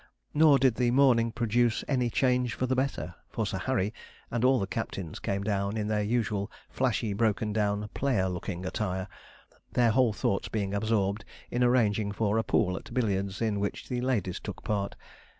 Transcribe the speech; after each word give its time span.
Nor 0.33 0.57
did 0.57 0.79
morning 0.93 1.31
produce 1.31 1.83
any 1.87 2.09
change 2.09 2.55
for 2.55 2.65
the 2.65 2.75
better, 2.75 3.13
for 3.29 3.45
Sir 3.45 3.59
Harry 3.59 3.93
and 4.31 4.43
all 4.43 4.59
the 4.59 4.65
captains 4.65 5.19
came 5.19 5.43
down 5.43 5.77
in 5.77 5.87
their 5.89 6.01
usual 6.01 6.51
flashy 6.71 7.13
broken 7.13 7.53
down 7.53 7.87
player 7.89 8.27
looking 8.27 8.65
attire, 8.65 9.07
their 9.73 9.91
whole 9.91 10.11
thoughts 10.11 10.47
being 10.47 10.73
absorbed 10.73 11.23
in 11.51 11.63
arranging 11.63 12.11
for 12.11 12.39
a 12.39 12.43
pool 12.43 12.77
at 12.77 12.91
billiards, 12.91 13.43
in 13.43 13.59
which 13.59 13.89
the 13.89 14.01
ladies 14.01 14.39
took 14.39 14.63
part. 14.63 14.95